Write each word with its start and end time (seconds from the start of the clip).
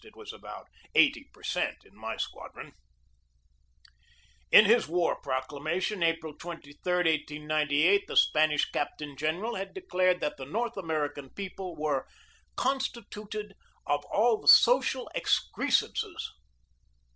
It 0.03 0.15
was 0.15 0.33
about 0.33 0.67
eighty 0.95 1.25
per 1.31 1.43
cent 1.43 1.85
in 1.85 1.95
my 1.95 2.17
squadron. 2.17 2.73
In 4.51 4.65
his 4.65 4.87
war 4.87 5.17
proclamation, 5.21 6.01
April 6.01 6.33
23, 6.35 6.73
1898, 6.83 8.07
the 8.07 8.17
Spanish 8.17 8.65
captain 8.71 9.15
general 9.15 9.53
had 9.53 9.75
declared 9.75 10.19
that 10.19 10.37
the 10.37 10.45
North 10.45 10.75
American 10.75 11.29
people 11.29 11.75
were 11.75 12.07
"constituted 12.57 13.53
of 13.85 14.03
all 14.05 14.41
the 14.41 14.47
social 14.47 15.07
excrescences." 15.13 16.31